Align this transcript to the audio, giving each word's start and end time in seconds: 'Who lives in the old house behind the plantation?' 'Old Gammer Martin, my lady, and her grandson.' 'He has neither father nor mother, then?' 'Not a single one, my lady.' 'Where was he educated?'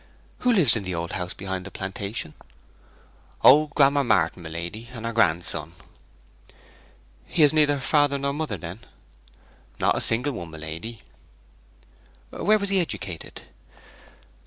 'Who 0.39 0.51
lives 0.51 0.75
in 0.75 0.81
the 0.81 0.95
old 0.95 1.11
house 1.11 1.35
behind 1.35 1.63
the 1.63 1.69
plantation?' 1.69 2.33
'Old 3.43 3.75
Gammer 3.75 4.03
Martin, 4.03 4.41
my 4.41 4.49
lady, 4.49 4.89
and 4.93 5.05
her 5.05 5.13
grandson.' 5.13 5.73
'He 7.27 7.43
has 7.43 7.53
neither 7.53 7.79
father 7.79 8.17
nor 8.17 8.33
mother, 8.33 8.57
then?' 8.57 8.79
'Not 9.79 9.95
a 9.95 10.01
single 10.01 10.33
one, 10.33 10.49
my 10.49 10.57
lady.' 10.57 11.03
'Where 12.31 12.57
was 12.57 12.69
he 12.69 12.79
educated?' 12.79 13.43